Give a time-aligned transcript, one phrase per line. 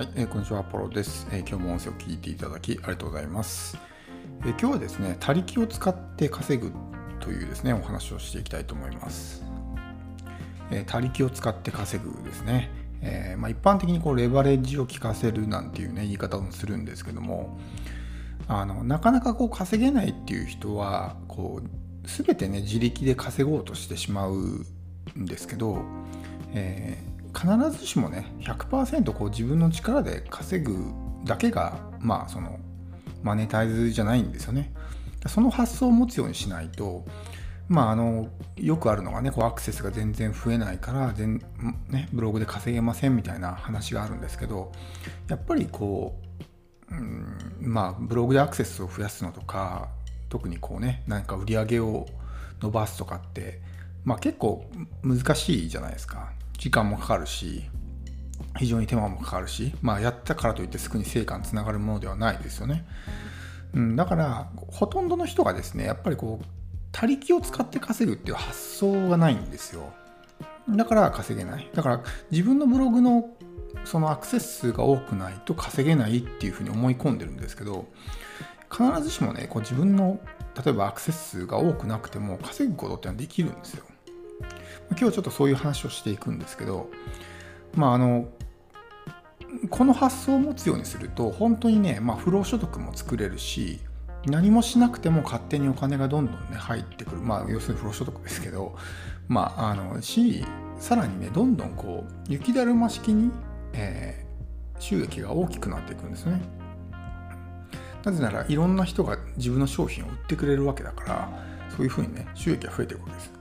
[0.00, 3.76] はい、えー、こんにちは、アポロです、えー、今日も音声を聞いていただきありがとうございます。
[4.40, 6.72] えー、今日はですね、他力を使って稼ぐ
[7.20, 9.44] というですね、お話をしていきたいと思います。
[10.70, 12.70] え他力を使って稼ぐですね。
[13.02, 17.58] えまあ、一般的にこうレバレッジを効かせるなんていうね、言い方もするんですけども、
[18.48, 24.64] あのなかなかこう稼げないっていう人は、こう、全てね、自力で稼ごうとしてしまう
[25.14, 25.82] んですけど、
[26.54, 27.09] えー
[27.40, 30.92] 必ずしもね100%こう自分の力で稼ぐ
[31.24, 32.58] だけがまあその
[33.22, 34.72] マネタイズじゃないんですよね。
[35.26, 37.04] その発想を持つようにしないと
[37.68, 41.42] まああのよくあるのがねこうアクセスが全然増えないから全、
[41.88, 44.72] ね、ブログで稼げませんみたいな話があるんですけど
[45.28, 46.18] やっぱりこ
[46.90, 49.88] う、うん、まあブログでアクセスを増やすのとか
[50.30, 52.06] 特にこうね何か売り上げを
[52.60, 53.60] 伸ばすとかって
[54.04, 54.64] まあ結構
[55.02, 56.32] 難しいじゃないですか。
[56.60, 57.64] 時間もかかるし
[58.58, 62.84] 非常に手間もかかるし、まあ、やったからといってすぐに成果につながるものではないですよね。
[63.72, 66.46] うん、だからほとんどの人がですねやっぱりこう
[66.92, 69.92] 他力を使って稼ぐっていう発想がないんですよ。
[70.68, 71.70] だから稼げない。
[71.72, 73.30] だから自分のブログの
[73.84, 77.86] そのアクセス数が多くないと稼げないっていうふうに思い込んでるんですけど
[78.70, 80.20] 必ずしもねこう自分の
[80.62, 83.84] 例えばアクセス数が多くなくても稼ぐことってのはできるんですよ。
[84.90, 86.90] 今日はちょっとそういう話をしていくんですけど、
[87.74, 88.28] まああの、
[89.68, 93.80] この発想を持つようにすると、本当にね、まあ、不労所得も作れるし、
[94.26, 97.18] 何もしなくても勝手にお金がどんどんね、入ってくる。
[97.18, 98.76] まあ、要するに不労所得ですけど、
[99.28, 100.44] まあ、あの、し、
[100.78, 103.30] さらにね、どんどんこう、雪だるま式に、
[103.72, 106.40] えー、収益が大きくなっていくんですね。
[108.04, 111.28] なぜなら、いろんな人が自分の商品を売ってくれるわけだから、
[111.70, 113.39] そういうふうにね、収益が増えていくわけです。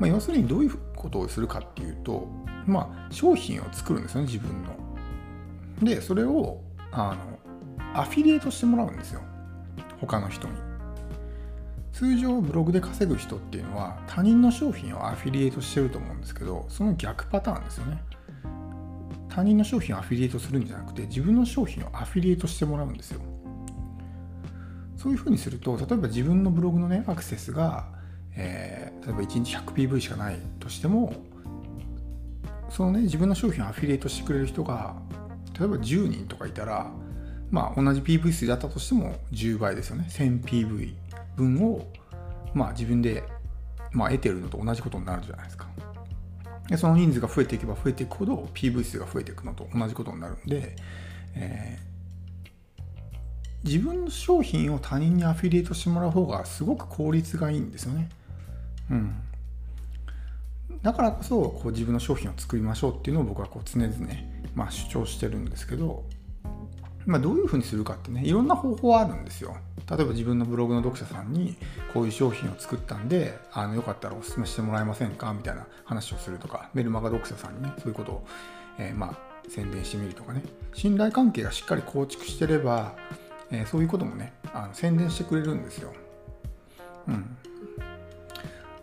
[0.00, 2.28] まあ、要するにどういうことをするかっていうと、
[2.66, 4.74] まあ、商品を作るんですよね自分の。
[5.82, 6.60] でそれを
[6.92, 9.20] あのアフィリエイトしてもらうんですよ
[10.00, 10.54] 他の人に。
[11.92, 18.02] 通常ブログで稼ぐ人っていうのは他人の商品をアフィリエイトしてると思うんですけどその逆パターンですよね。
[19.28, 23.20] 他人の商品をアフィリエイトするんじゃなくて自分の商品をアフィリエイトしてもらうんですよ。
[24.96, 27.86] そういうふうにすると例えば自分のブログのねアクセスが
[28.36, 31.14] えー、例えば1日 100PV しかないとしても
[32.70, 34.96] そのね自分の商品をアフィリエイトしてくれる人が
[35.58, 36.90] 例えば10人とかいたら
[37.50, 40.94] まあ同じ PV 数だったとしても10倍ですよね 1000PV
[41.36, 41.86] 分を
[42.54, 43.22] まあ自分で、
[43.92, 45.68] まあ、得てるのと同じことになるじゃないですか
[46.68, 50.76] でその人数が増えていけば増えていくほど PV 数が増えていくのと同じことになるんで、
[51.34, 51.94] えー
[53.64, 58.10] 自分の商品を他人にアフィリエイトしてもらう方がすごく効率がいいんですよね。
[58.90, 59.14] うん、
[60.82, 63.92] だからこそこう自分の商品を作りましょうっていうのを僕はこう常々、
[64.54, 66.04] まあ、主張してるんですけど、
[67.06, 69.56] まあ、どういうふうにするかってねいろんな方法はあるんですよ。
[69.90, 71.56] 例えば自分のブログの読者さんに
[71.92, 75.34] こういう商品を作ったんであのよかったらお勧めしてもらえませんか？
[75.34, 78.26] みたいな話をするとかメルマガ読者さんにねそういうことを、
[78.78, 79.18] えー、まあ
[79.50, 80.42] 宣伝してみるとかね
[80.72, 82.96] 信頼関係がしっかり構築してれば、
[83.50, 85.92] えー、そういうこともねあの宣伝してくれるんですよ。
[87.06, 87.36] うん、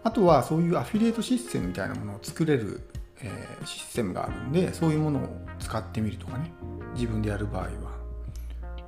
[0.03, 2.81] あとはそういうアフィリエイトシステムみたいなものを作れる、
[3.21, 5.27] えー、システムがあるんでそういうものを
[5.59, 6.51] 使ってみるとかね。
[6.93, 7.69] 自分でやる場合は。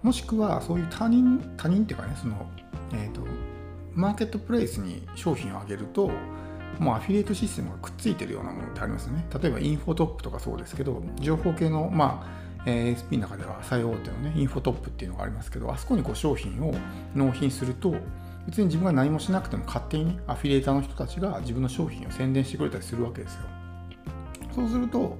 [0.01, 2.49] もしくはそういう他人他人っていうかねその、
[2.93, 3.21] えーと、
[3.93, 6.11] マーケットプレイスに商品をあげると
[6.77, 9.25] もうアフィリエイトシステムがくっついてるようなものってありますよね。
[9.41, 16.73] 例えばインフォトップとかそうですけど情報系のまあえ ASP の中では最大手のねインフォトップっていうのがありますけどあそこにこう商品を
[17.15, 17.95] 納品すると
[18.45, 23.41] 別に自分が何もしなくても勝手に、ね、アフィリエイターの人たちが自分の商品を宣伝してくれたりするわけですよ。
[24.53, 25.17] そうすると、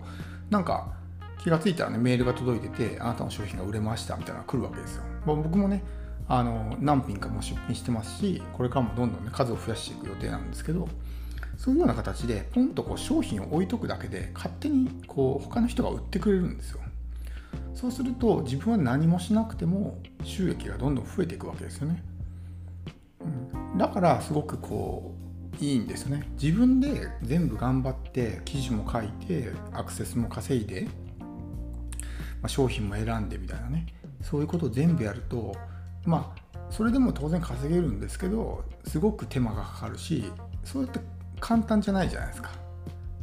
[0.49, 0.93] なんか
[1.41, 5.03] 気がついたらね、メールが届いてて、あなたの商品が売れましたみたいなのが来るわけですよ。
[5.25, 5.83] 僕もね、
[6.27, 10.87] あの何品かも出品してますし、これからもどんどん、ね、数を増やしていく予定なんですけど、
[11.57, 16.79] そういうような形で、ポンとこう商品を置いとくだけで、勝手にこう他の人が売ってくれるんですよ。
[17.73, 22.03] そうすると、自分は何もしなくても収益がどんどん増えていくわけですよね。
[23.77, 25.15] だからすごくこ
[25.59, 26.29] ういいんですよね。
[26.41, 30.87] 自分で全部頑張って記事も書いてアクセスも稼いで、
[32.41, 33.87] まあ、商品も選んでみたいなね。
[34.21, 35.55] そういうことを全部やると
[36.05, 40.23] まあそれでも当然稼げるんですけどすごく手間がかかるし
[40.63, 40.99] そうやって
[41.39, 42.51] 簡単じゃないじゃないですか。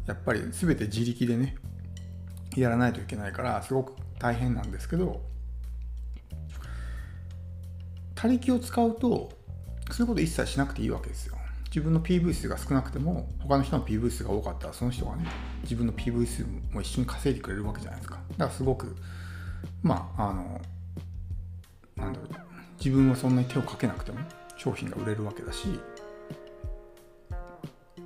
[0.07, 1.57] やっぱり全て自力でね
[2.57, 5.21] やらないといけないからすごく大変なんですけど
[8.15, 9.40] 他力を使うと
[9.95, 11.37] そういうこと一切しなくていいわけですよ。
[11.67, 15.25] 自分の PV 数が少なくても、他の人の PV 数が多かったら、その人がね、
[15.63, 18.19] 自分の PV 数も一緒に稼いでくれるわけじゃないですか。
[18.33, 18.97] だからすごく、
[19.83, 20.61] まああの
[21.97, 22.29] なんだろう
[22.79, 24.19] 自分はそんなに手をかけなくても
[24.57, 25.79] 商品が売れるわけだし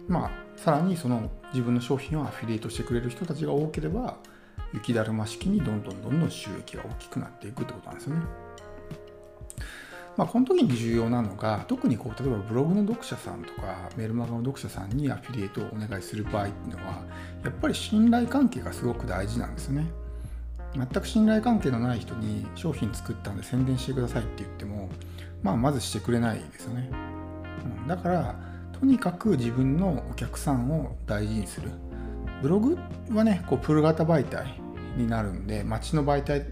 [0.08, 4.16] まあさらにその自分の商品をアフィリエイトしてくれる人たちが多ければ
[4.72, 8.22] 雪だるま式にどんどんどんどん収益が大きくなっていくってことなんですよね。
[10.16, 17.02] まあ、この時に重要なのが特にこう例えばブログの読者さんとかメルマガの読者さんにアフィリエイトをお願いする場合っていうのは
[17.42, 19.86] やっぱり信頼関係がすごく大事なんですよね。
[20.76, 24.88] 全く信頼関係のない人に商品作ったんで宣伝してくださいって言っても、
[25.40, 26.90] まあ、まずしてくれないですよね。
[27.80, 28.34] うん、だから
[28.72, 31.70] とにかく自分のお客さんを大事にする。
[32.42, 32.76] ブログ
[33.12, 34.60] はねこうプル型媒体
[34.96, 36.44] になるんで街の媒体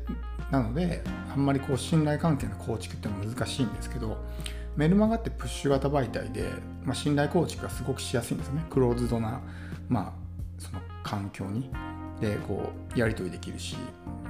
[0.53, 1.03] なので
[1.33, 4.19] あんまりこう信頼関係の構築っていうのは難しいんですけど
[4.77, 6.51] メルマガってプッシュ型媒体で、
[6.85, 8.65] まあ、信頼構築がすごくしやすいんですよね。
[8.71, 9.41] クローズドな、
[9.89, 10.13] まあ、
[10.59, 11.71] その環境に。
[12.21, 13.77] でこうやり取りできるし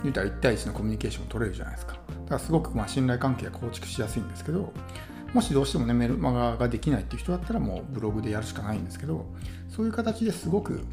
[0.03, 1.93] 言うたら1対1のコミュニケーションも取れるじゃないですか。
[1.93, 4.73] だからすごくまあ信頼関係が構築しやすいんですけど
[5.35, 9.27] もしどうしてもねメルマガができないっていう人だったらもうブログでやるしかないんですけど
[9.69, 10.85] そういう形ですごく、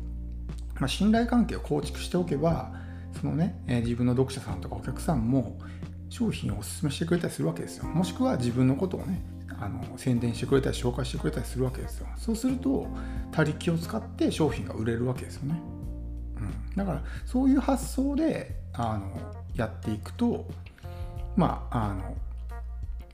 [0.80, 2.74] まあ、信頼関係を構築しておけば
[3.20, 5.58] そのね、え、自分の読者さんとかお客さんも
[6.10, 7.86] 商品をおすすめしてくれたりするわけですよ。
[7.86, 9.22] もしくは自分のことをね、
[9.60, 12.08] あの宣伝してくれたり紹介してくれたりするわけですよ。
[12.18, 12.88] そうすると、
[13.32, 15.62] 他力を使って商品が売れるわけですよね。
[16.38, 19.12] うん、だからそういう発想であの
[19.56, 20.46] やっていくと、
[21.36, 22.16] まあ、あの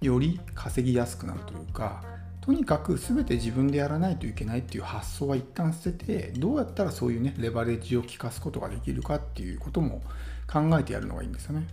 [0.02, 2.04] より稼ぎやすくなるというか、
[2.46, 10.04] とにかく全て自分でやらないといけないっていう発想は一旦捨ててどうやったらそういうねレバレッジを効かすことができるかっていうことも
[10.48, 11.68] 考えてやるのがいいんですよね。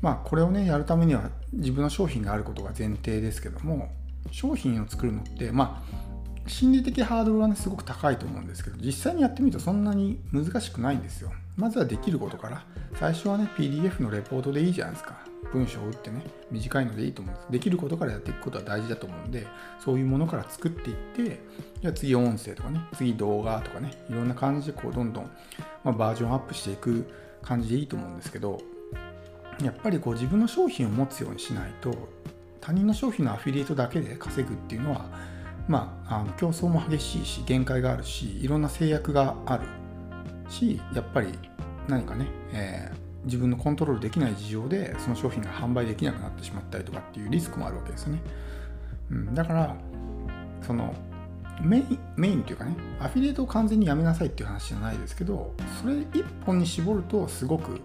[0.00, 3.88] まあこれをねやるためには自分の商品があることが前提ですけども
[4.32, 11.32] 商品を作るのってまあ心理的ハードルはねすごく高いと思うんですけど実際にやってみるとそんなに難しくないんですよ。
[11.56, 12.64] まずはできることから
[12.98, 15.32] 最初はね PDF のレポートでいいじゃないですか。
[15.52, 17.52] 文章を打ってね、短いのでいいと思うんです。
[17.52, 19.46] できることからやっていくことは大事だと思うんで、
[19.78, 21.40] そういうものから作っていって、
[21.80, 25.30] じゃあ次音声とかね、次動画とかね、いろんな感じでこうどんどん、
[25.84, 27.06] まあ、バージョンアップしていく
[27.42, 28.60] 感じでいいと思うんですけど、
[29.62, 31.92] やっぱりこう自分の商品を持つようにしないと、
[32.60, 35.06] 他人の商品のアフィリエイトだけで稼ぐっていうのは、
[35.68, 39.81] まあ、あの競争も激しいし、限界があるし、いろんな制約がある
[40.52, 41.28] し、やっぱり
[41.88, 48.22] 何かね、えー自分のコントロールできない事情でその商品が販売できなくなってしまったりとかっていうリスクもあるわけですよね。
[49.10, 49.76] うん、だから
[50.62, 50.94] その
[51.60, 57.80] メインメインというかねアフィリエイトを完全にやめなさいっていう話じゃないですけどそれ一本に絞るとすごく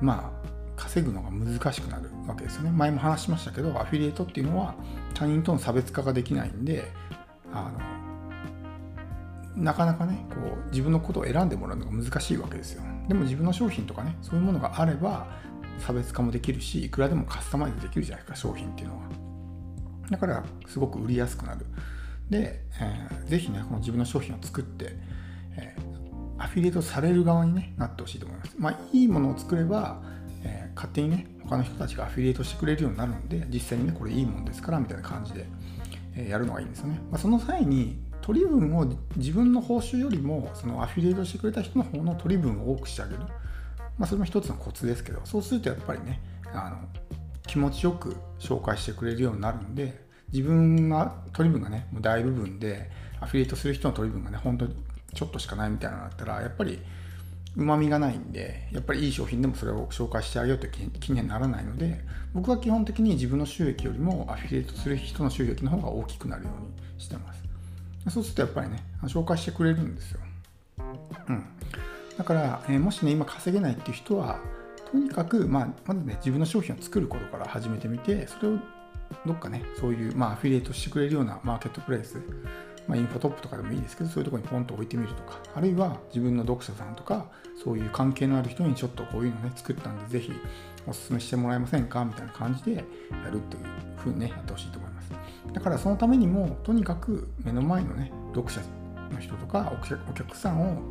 [0.00, 4.74] まあ稼ぐのが難しくなるわけですよね前も話しましたけどアフィリエイトっていうのは
[5.12, 6.90] 他人との差別化ができないんで
[7.52, 7.78] あの
[9.56, 12.82] なかなかねこう自分のことを選んでもらうのが難しいわけですよ。
[13.08, 15.26] でも自分の商品とかねそういうものがあれば
[15.78, 19.02] 差別化もできるしいくらでもカスタマイズできるじゃないですか商品っていうのは。
[20.10, 21.66] だからすごく売りやすくなる。
[22.30, 24.96] で、えー、ぜひねこの自分の商品を作って、
[25.56, 28.54] えー、アフィリエイトされる側に、ね、なってほしいと思います。
[28.58, 30.02] まあいいものを作れば、
[30.42, 35.46] えー、勝手にね他の人たちがアフィリエイトしてくれるようになるんで実際にねこれいいもんですからみたいな感じで、
[36.28, 38.86] やるのがいいんですよね、まあ、その際に取り分を
[39.16, 43.20] 自分の報酬よりもそのアフィリエイトしてくれた人の方の取り分を多くしてあげる、
[43.98, 46.78] まあ、それも一つのコツですけどそうするとやっぱりねあの
[47.46, 52.90] 気持ちよく紹介してくれるようになるんで自分が取り分がねもう大部分で
[53.20, 54.74] アフィリエイトする人の取り分がね本当に
[55.12, 56.78] ちょっとしかないみたいなのだったらやっぱり
[57.58, 62.00] うまみがないんでやっぱりいい商品でもそれを紹介してあげようという気にはならないので
[62.32, 67.53] 僕は基本的に自分の収益よりもアフィリエイトする人の収益の方が大きくなるようにしてます。
[68.10, 70.20] そうするとやっぱりね、紹介してくれるんですよ。
[71.28, 71.44] うん。
[72.18, 74.38] だから、え、もしね、今稼げないっていう人は、
[74.90, 78.58] とにかく、まあ、まずね、自分の商品を作ることから始めてみて、それを
[79.26, 82.18] どっかね、そういう、まあ、アフィリエイトしてくれるようなマーケットプレイス、
[82.86, 87.26] まあ、インフォトップとかでもいいですけど、そういうとこにポンと置いてみるとか、あるいは自分の読者さんとか、
[87.62, 90.32] そういう関係のある人にちょっとこういうのね、作ったんで、ぜひ
[90.86, 92.82] お勧めしてもらえませんかみたいな感じでや
[93.30, 93.64] るという
[93.96, 95.12] ふうにね、やってほしいと思います。
[95.52, 98.60] だからそのためにも、とにかく目の前のね、読者
[99.10, 100.82] の人とかお客さんを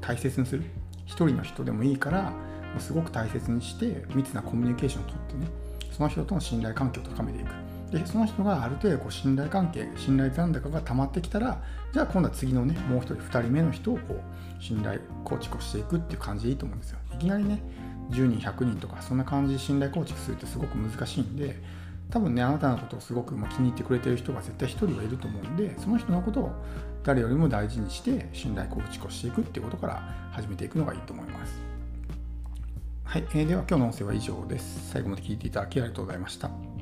[0.00, 0.64] 大切にする。
[1.06, 2.32] 一人の人でもいいから、
[2.78, 5.46] すごく大切にして密なコミュニケーションをとってね、
[5.92, 7.75] その人との信頼関係を高めていく。
[7.90, 11.62] でその人がある程度こう信頼関係信頼残高が溜まってきたら
[11.92, 17.62] じゃあ今度は次のねもう1人2人目の人をこう信頼構築していくっていう感じでいいと思うんですよいきなりね
[18.10, 21.56] 10人100人とかそんな感じで信頼構築するってすごく難しいんで
[22.10, 26.52] 多分ねあなたのことをすごく気に入ってくれてる人が絶対1人はいると思うんでその人のことを
[27.04, 31.76] 誰よりも大事にして信頼構築をしていくっていうことから始めていくのがいいと思います
[33.04, 34.90] はい、えー、では今日の音声は以上です。
[34.90, 36.75] 最後まで聞いていただきありがとうございました。